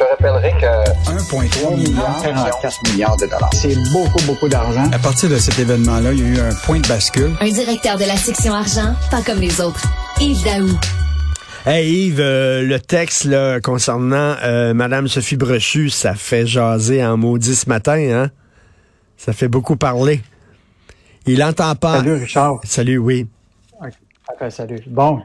[0.00, 3.50] te rappellerai que 1,3 milliard, 44 milliards de dollars.
[3.52, 4.90] C'est beaucoup, beaucoup d'argent.
[4.92, 7.32] À partir de cet événement-là, il y a eu un point de bascule.
[7.38, 9.82] Un directeur de la section argent, pas comme les autres.
[10.18, 10.70] Yves Daou.
[11.66, 17.18] Hey Yves, euh, le texte là, concernant euh, Madame Sophie Brochu, ça fait jaser en
[17.18, 18.30] maudit ce matin, hein?
[19.18, 20.22] Ça fait beaucoup parler.
[21.26, 21.98] Il entend pas.
[21.98, 22.60] Salut Richard.
[22.64, 23.26] Salut, oui.
[24.50, 24.82] Salut.
[24.86, 25.20] Bon,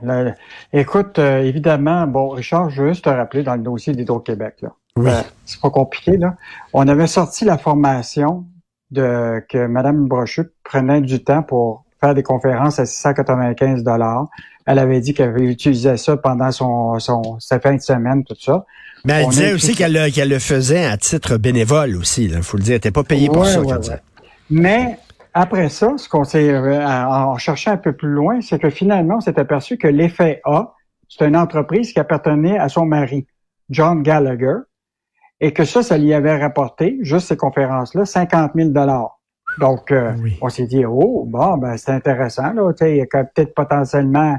[0.73, 4.69] écoute, euh, évidemment, bon, Richard, je veux juste te rappeler dans le dossier d'Hydro-Québec, là.
[4.97, 5.11] Oui.
[5.45, 6.35] c'est pas compliqué, là.
[6.73, 8.45] On avait sorti la formation
[8.91, 14.27] de que Mme Brochu prenait du temps pour faire des conférences à 695 dollars.
[14.65, 18.65] Elle avait dit qu'elle utilisait ça pendant son, son sa fin de semaine, tout ça.
[19.03, 22.25] Mais elle disait aussi qu'elle le, qu'elle le faisait à titre bénévole aussi.
[22.25, 23.61] Il faut le dire, elle n'était pas payée pour ça.
[24.49, 24.97] Mais
[25.37, 29.17] après ça, ce qu'on s'est euh, en cherchant un peu plus loin, c'est que finalement,
[29.17, 30.73] on s'est aperçu que l'effet A,
[31.09, 33.27] c'est une entreprise qui appartenait à son mari,
[33.69, 34.55] John Gallagher,
[35.41, 39.19] et que ça, ça lui avait rapporté, juste ces conférences-là, 50 000 dollars.
[39.59, 43.53] Donc, euh, on s'est dit, oh, bon, ben, c'est intéressant, là, il y a peut-être
[43.53, 44.37] potentiellement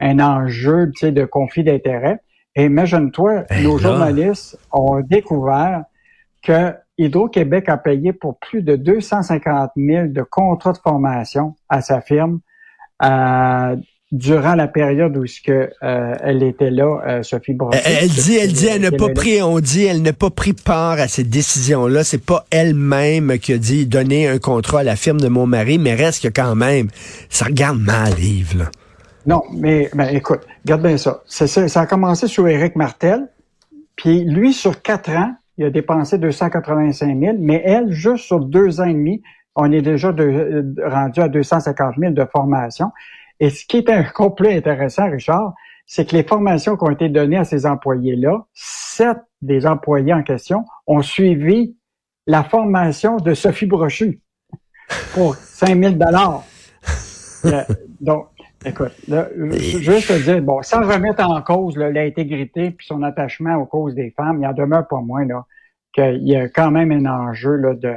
[0.00, 2.20] un enjeu, de conflit d'intérêts.
[2.56, 5.84] Et imagine-toi, ben nos journalistes ont découvert
[6.42, 12.00] que Hydro-Québec a payé pour plus de 250 000 de contrats de formation à sa
[12.00, 12.40] firme
[13.04, 13.76] euh,
[14.10, 17.80] durant la période où ce que euh, elle était là, euh, Sophie Brochet.
[17.84, 20.98] Elle, dit, elle dit, elle n'a pas pris, on dit, elle n'a pas pris part
[20.98, 22.04] à cette décision-là.
[22.04, 25.78] C'est pas elle-même qui a dit donner un contrat à la firme de mon mari,
[25.78, 26.88] mais reste que quand même,
[27.28, 28.58] ça regarde mal, Yves.
[28.58, 28.70] Là.
[29.26, 31.22] Non, mais ben, écoute, regarde bien ça.
[31.26, 31.46] ça.
[31.46, 33.28] Ça a commencé sous Éric Martel,
[33.94, 38.80] puis lui, sur quatre ans, il a dépensé 285 000, mais elle, juste sur deux
[38.80, 39.22] ans et demi,
[39.56, 42.92] on est déjà de, rendu à 250 000 de formation.
[43.40, 47.08] Et ce qui est un complet intéressant, Richard, c'est que les formations qui ont été
[47.08, 51.76] données à ces employés-là, sept des employés en question ont suivi
[52.26, 54.20] la formation de Sophie Brochu
[55.12, 56.44] pour 5 000 dollars.
[57.44, 57.62] Euh,
[58.00, 58.26] donc,
[58.64, 63.66] écoute, là, juste te dire, bon, sans remettre en cause l'intégrité puis son attachement aux
[63.66, 65.44] causes des femmes, il en demeure pas moins là
[65.92, 67.94] qu'il y a quand même un enjeu là, de,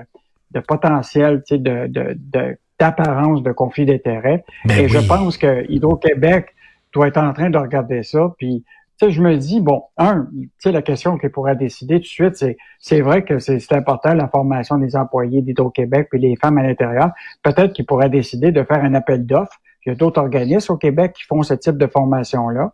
[0.52, 4.44] de potentiel, tu sais, de, de, de d'apparence de conflit d'intérêts.
[4.66, 6.56] Ben Et je pense que Hydro-Québec
[6.94, 8.34] doit être en train de regarder ça.
[8.40, 8.66] Puis,
[9.00, 12.02] tu sais, je me dis, bon, un, tu sais, la question qu'il pourra décider tout
[12.02, 16.36] de suite, c'est, c'est vrai que c'est, important la formation des employés d'Hydro-Québec puis les
[16.36, 17.12] femmes à l'intérieur.
[17.44, 19.61] Peut-être qu'il pourrait décider de faire un appel d'offres.
[19.86, 22.74] Il y a d'autres organismes au Québec qui font ce type de formation-là.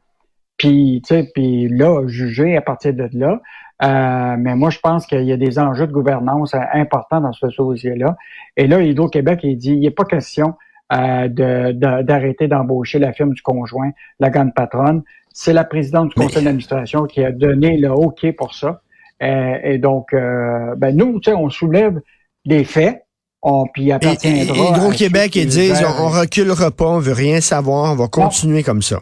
[0.58, 3.42] Puis, tu sais, puis là, juger à partir de là.
[3.84, 7.32] Euh, mais moi, je pense qu'il y a des enjeux de gouvernance euh, importants dans
[7.32, 8.18] ce dossier-là.
[8.56, 10.56] Et là, Hydro-Québec, il dit, il n'est pas question
[10.94, 15.04] euh, d'arrêter d'embaucher la firme du conjoint, la grande patronne.
[15.32, 18.82] C'est la présidente du conseil d'administration qui a donné le OK pour ça.
[19.22, 22.02] et donc, ben nous, tu sais, on soulève
[22.46, 23.06] des faits.
[23.44, 28.08] On, puis appartiendra Hydro-Québec, ils disent, on, reculera pas, on veut rien savoir, on va
[28.08, 29.00] continuer comme ça.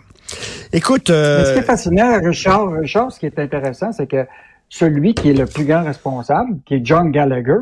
[0.74, 1.08] Écoute...
[1.08, 4.26] ce qui est fascinant, Richard, Richard, ce qui est intéressant, c'est que
[4.70, 7.60] celui qui est le plus grand responsable, qui est John Gallagher,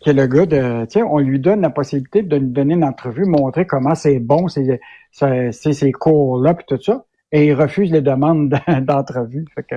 [0.00, 2.84] qui est le gars de, tiens, on lui donne la possibilité de nous donner une
[2.84, 4.80] entrevue, montrer comment c'est bon, c'est,
[5.52, 8.48] ces cours-là, puis tout ça, et il refuse les demandes
[8.82, 9.44] d'entrevue.
[9.54, 9.74] Fait que,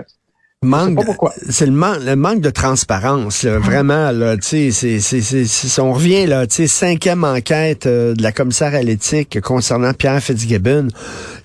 [1.49, 4.11] c'est le, le manque de transparence, vraiment.
[4.11, 9.91] Là, c'est, c'est, on revient là, cinquième enquête euh, de la commissaire à l'éthique concernant
[9.93, 10.89] Pierre Fitzgibbon.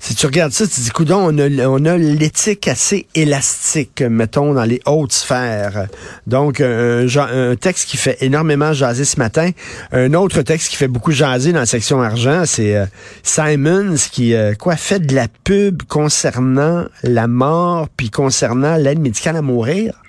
[0.01, 4.03] Si tu regardes ça, tu te dis, coudon, on a, on a l'éthique assez élastique,
[4.03, 5.87] mettons, dans les hautes sphères.
[6.27, 9.49] Donc, un, un texte qui fait énormément jaser ce matin.
[9.93, 12.85] Un autre texte qui fait beaucoup jaser dans la section argent, c'est euh,
[13.23, 19.37] Simons qui, euh, quoi, fait de la pub concernant la mort, puis concernant l'aide médicale
[19.37, 20.03] à mourir?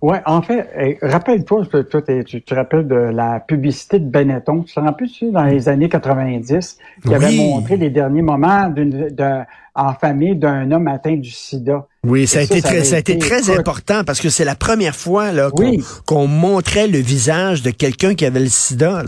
[0.00, 1.62] Oui, en fait, rappelle-toi,
[2.26, 4.64] tu te rappelles de la publicité de Benetton.
[4.64, 9.44] Tu te rappelles dans les années 90, qui avait montré les derniers moments de,
[9.76, 11.86] en famille d'un homme atteint du sida.
[12.04, 14.96] Oui, ça a, été très, ça a été très important parce que c'est la première
[14.96, 15.30] fois
[16.04, 19.04] qu'on montrait le visage de quelqu'un qui avait le sida.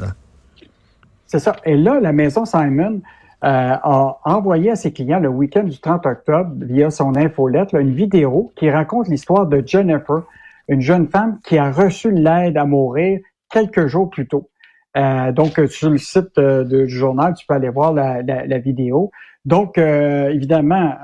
[1.26, 1.56] C'est ça.
[1.64, 3.00] Et là, la maison Simon
[3.44, 7.94] euh, a envoyé à ses clients le week-end du 30 octobre, via son infolette, une
[7.94, 10.22] vidéo qui raconte l'histoire de Jennifer,
[10.68, 13.20] une jeune femme qui a reçu l'aide à mourir
[13.50, 14.48] quelques jours plus tôt.
[14.96, 19.10] Euh, donc, sur le site euh, du journal, tu peux aller voir la, vidéo.
[19.44, 20.94] Donc, évidemment,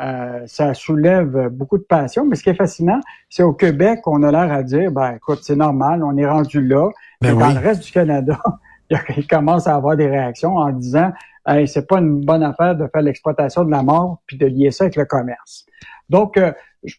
[0.46, 4.30] ça soulève beaucoup de passion, mais ce qui est fascinant, c'est au Québec, on a
[4.30, 6.88] l'air à dire, ben écoute, c'est normal, on est rendu là.
[7.20, 8.38] Ben mais dans le reste du Canada,
[9.18, 11.12] il commence à avoir des réactions en disant
[11.46, 14.70] hey, c'est pas une bonne affaire de faire l'exploitation de la mort puis de lier
[14.70, 15.66] ça avec le commerce.
[16.08, 16.52] Donc, euh,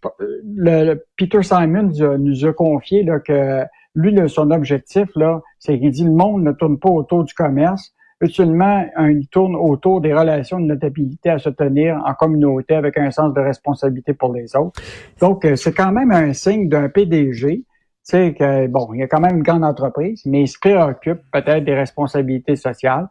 [0.03, 3.63] le, Peter Simon nous a confié là, que
[3.95, 7.93] lui, son objectif, là, c'est qu'il dit le monde ne tourne pas autour du commerce,
[8.21, 13.09] Utilement, il tourne autour des relations de notabilité à se tenir en communauté avec un
[13.09, 14.79] sens de responsabilité pour les autres.
[15.19, 17.57] Donc, euh, c'est quand même un signe d'un PDG.
[17.57, 17.65] Tu
[18.03, 21.21] sais que, bon, il y a quand même une grande entreprise, mais il se préoccupe
[21.31, 23.07] peut-être des responsabilités sociales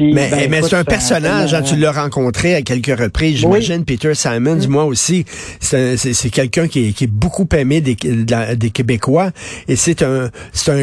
[0.00, 4.14] mais, ben, mais c'est un personnage, hein, tu l'as rencontré à quelques reprises, j'imagine, Peter
[4.14, 4.68] Simons, mm.
[4.68, 5.26] moi aussi.
[5.60, 9.32] C'est quelqu'un qui est, qui est beaucoup aimé des, des Québécois.
[9.68, 10.30] Et c'est un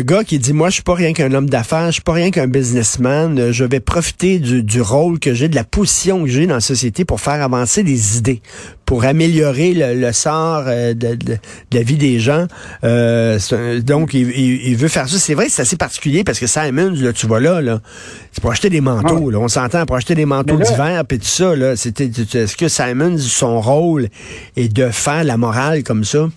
[0.01, 2.29] gars qui dit, moi, je suis pas rien qu'un homme d'affaires, je suis pas rien
[2.29, 3.51] qu'un businessman.
[3.51, 6.59] Je vais profiter du, du rôle que j'ai, de la position que j'ai dans la
[6.59, 8.41] société pour faire avancer des idées,
[8.89, 11.37] pour améliorer le, sort euh, de, de,
[11.71, 12.47] la vie des gens.
[12.83, 13.37] Euh,
[13.85, 15.19] donc, il, il, veut faire ça.
[15.19, 17.81] C'est vrai, c'est assez particulier parce que Simons, là, tu vois là, là
[18.31, 19.29] c'est pour acheter des manteaux.
[19.29, 21.55] Là, on s'entend pour acheter des manteaux d'hiver puis tout ça.
[21.55, 24.07] Là, c'était, est-ce que Simons, son rôle
[24.57, 26.27] est de faire la morale comme ça?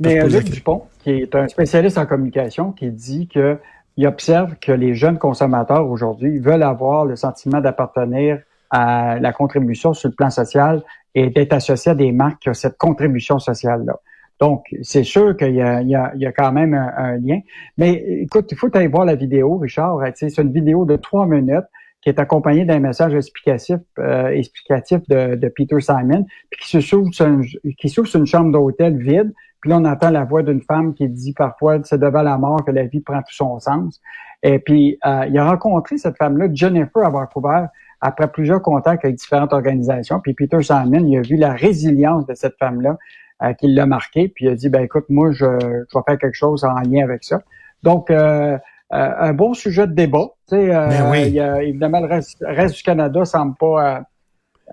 [0.00, 3.58] Mais Luc Dupont, qui est un spécialiste en communication, qui dit que
[3.96, 8.40] il observe que les jeunes consommateurs aujourd'hui veulent avoir le sentiment d'appartenir
[8.70, 10.82] à la contribution sur le plan social
[11.14, 13.98] et d'être associé à des marques qui ont cette contribution sociale-là.
[14.40, 17.40] Donc, c'est sûr qu'il y, y, y a, quand même un, lien.
[17.76, 19.98] Mais écoute, il faut aller voir la vidéo, Richard.
[20.14, 21.66] C'est une vidéo de trois minutes
[22.00, 26.80] qui est accompagnée d'un message explicatif, euh, explicatif de, de, Peter Simon, puis qui se
[26.80, 27.40] s'ouvre sur,
[27.76, 29.32] qui sur une chambre d'hôtel vide.
[29.60, 32.64] Puis là, on entend la voix d'une femme qui dit parfois c'est devant la mort
[32.64, 34.00] que la vie prend tout son sens.
[34.44, 37.64] Et puis, euh, il a rencontré cette femme-là, Jennifer, à Vancouver,
[38.00, 40.20] après plusieurs contacts avec différentes organisations.
[40.20, 42.96] Puis Peter Simon, il a vu la résilience de cette femme-là
[43.42, 46.18] euh, qui l'a marqué, puis il a dit, ben écoute, moi, je, je vais faire
[46.18, 47.40] quelque chose en lien avec ça.
[47.82, 48.58] Donc, euh,
[48.92, 50.30] euh un bon sujet de débat.
[50.48, 51.22] Tu sais, euh, ben oui.
[51.26, 54.04] il y a, évidemment, le reste, reste du Canada semble pas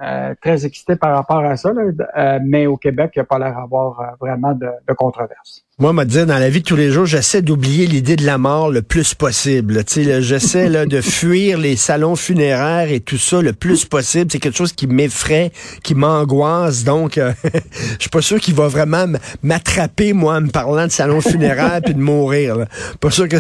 [0.01, 3.39] euh, très excité par rapport à ça, euh, mais au Québec, il n'y a pas
[3.39, 5.64] l'air d'avoir vraiment de, de controverse.
[5.77, 8.38] Moi, me dire, dans la vie de tous les jours, j'essaie d'oublier l'idée de la
[8.38, 9.83] mort le plus possible.
[9.83, 14.31] Tu sais, j'essaie là, de fuir les salons funéraires et tout ça le plus possible.
[14.31, 15.51] C'est quelque chose qui m'effraie,
[15.83, 16.86] qui m'angoisse.
[16.86, 19.06] Donc, je suis pas sûr qu'il va vraiment
[19.44, 22.56] m'attraper, moi, en me parlant de salon funéraire puis de mourir.
[22.56, 22.68] Là.
[23.01, 23.36] Pas sûr que...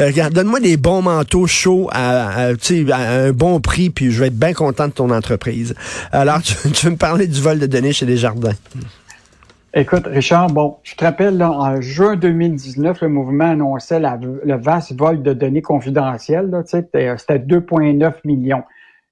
[0.00, 4.26] regarde, donne-moi des bons manteaux chauds à, à, à un bon prix, puis je vais
[4.26, 5.76] être bien content de ton entreprise.
[6.10, 6.52] Alors, tu,
[6.82, 8.56] veux me parler du vol de données chez Desjardins.
[9.78, 14.98] Écoute, Richard, bon, je te rappelle, là, en juin 2019, le mouvement annonçait le vaste
[14.98, 16.50] vol de données confidentielles.
[16.64, 18.62] C'était 2,9 millions.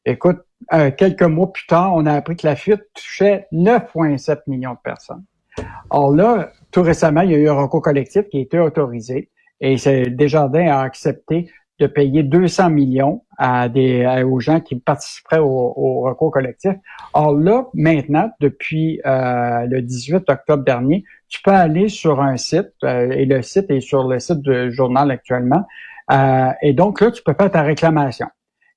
[0.07, 0.39] Écoute,
[0.73, 4.79] euh, quelques mois plus tard, on a appris que la fuite touchait 9,7 millions de
[4.83, 5.25] personnes.
[5.91, 9.29] Or là, tout récemment, il y a eu un recours collectif qui a été autorisé
[9.61, 9.77] et
[10.09, 11.51] Desjardins a accepté
[11.81, 16.75] de payer 200 millions à des, aux gens qui participeraient au, recours collectif.
[17.15, 22.71] Or là, maintenant, depuis euh, le 18 octobre dernier, tu peux aller sur un site,
[22.85, 25.65] euh, et le site est sur le site du journal actuellement,
[26.13, 28.27] euh, et donc là, tu peux faire ta réclamation.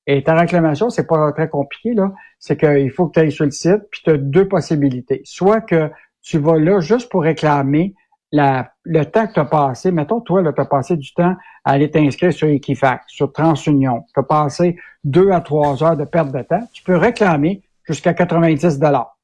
[0.07, 2.13] Et ta réclamation, c'est pas très compliqué, là.
[2.39, 5.21] C'est qu'il faut que tu ailles sur le site, puis tu as deux possibilités.
[5.25, 5.91] Soit que
[6.21, 7.93] tu vas là juste pour réclamer
[8.31, 11.71] la, le temps que tu as passé, mettons, toi, tu as passé du temps à
[11.71, 16.31] aller t'inscrire sur Equifax, sur TransUnion, tu as passé deux à trois heures de perte
[16.31, 19.17] de temps, tu peux réclamer jusqu'à 90 dollars.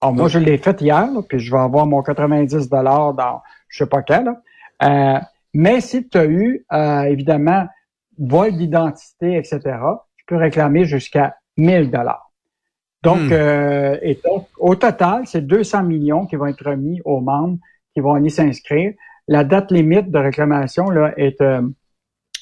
[0.00, 3.78] Alors, moi, je l'ai fait hier, puis je vais avoir mon 90 dollars dans je
[3.78, 4.30] sais pas quel.
[4.82, 5.18] Euh,
[5.54, 7.66] mais si tu as eu, euh, évidemment,
[8.18, 9.60] vol d'identité, etc.,
[10.16, 12.30] tu peux réclamer jusqu'à 1000 dollars.
[13.02, 13.32] Donc, hmm.
[13.32, 17.58] euh, et donc, au total, c'est 200 millions qui vont être remis aux membres
[17.94, 18.92] qui vont aller s'inscrire.
[19.28, 21.62] La date limite de réclamation là, est euh,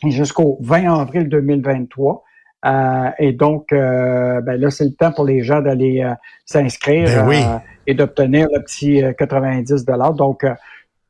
[0.08, 2.24] jusqu'au 20 avril 2023.
[2.64, 6.08] Euh, et donc, euh, ben là, c'est le temps pour les gens d'aller
[6.44, 9.84] s'inscrire ben et d'obtenir le petit 90
[10.16, 10.44] Donc,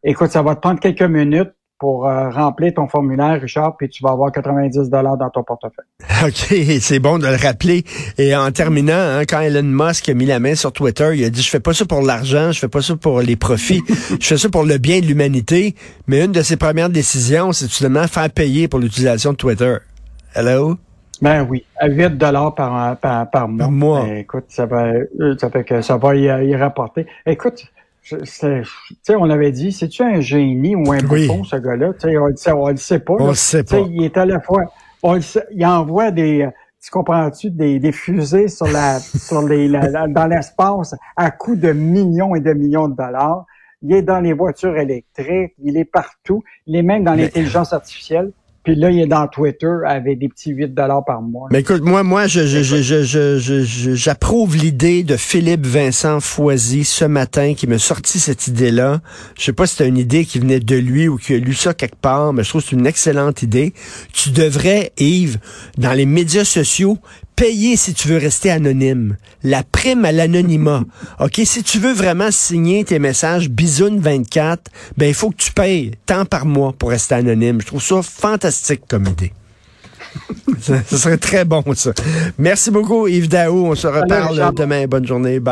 [0.02, 4.04] écoute, ça va te prendre quelques minutes pour euh, remplir ton formulaire, Richard, puis tu
[4.04, 5.84] vas avoir 90 dollars dans ton portefeuille.
[6.24, 7.82] OK, c'est bon de le rappeler.
[8.18, 11.30] Et en terminant, hein, quand Elon Musk a mis la main sur Twitter, il a
[11.30, 13.82] dit, je fais pas ça pour l'argent, je fais pas ça pour les profits,
[14.20, 15.74] je fais ça pour le bien de l'humanité.
[16.06, 19.78] Mais une de ses premières décisions, c'est tout simplement faire payer pour l'utilisation de Twitter.
[20.36, 20.76] Hello?
[21.20, 23.58] Ben oui, à 8 dollars par, par, par mois.
[23.58, 24.02] Par mois.
[24.04, 27.08] Ben, écoute, ça va, euh, ça fait que ça va y, y rapporter.
[27.26, 27.64] Écoute,
[29.10, 31.92] on avait dit, c'est-tu un génie ou un bouffon, ce gars-là?
[31.94, 33.14] Tu sais, on, ne le sait pas.
[33.18, 33.78] On le sait pas.
[33.78, 34.64] il est à la fois,
[35.02, 35.18] on
[35.50, 36.48] il envoie des,
[36.82, 42.34] tu comprends-tu, des, des fusées sur la, sur les, dans l'espace à coût de millions
[42.34, 43.46] et de millions de dollars.
[43.82, 48.30] Il est dans les voitures électriques, il est partout, il est même dans l'intelligence artificielle.
[48.64, 51.48] Puis là, il est dans Twitter avec des petits 8 dollars par mois.
[51.50, 57.04] Mais écoute, moi, moi, je, je, je, je, j'approuve l'idée de Philippe Vincent Foisy ce
[57.04, 59.00] matin qui m'a sorti cette idée-là.
[59.36, 61.54] Je sais pas si c'était une idée qui venait de lui ou qu'il a lu
[61.54, 63.72] ça quelque part, mais je trouve que c'est une excellente idée.
[64.12, 65.38] Tu devrais, Yves,
[65.76, 66.98] dans les médias sociaux,
[67.36, 69.16] payer si tu veux rester anonyme.
[69.42, 70.84] La prime à l'anonymat.
[71.20, 75.52] OK, si tu veux vraiment signer tes messages bisoun 24, ben il faut que tu
[75.52, 77.60] payes tant par mois pour rester anonyme.
[77.60, 79.32] Je trouve ça fantastique comme idée.
[80.60, 81.92] Ce serait très bon, ça.
[82.38, 83.66] Merci beaucoup, Yves Daou.
[83.66, 84.86] On se reparle demain.
[84.86, 85.40] Bonne journée.
[85.40, 85.50] Bye.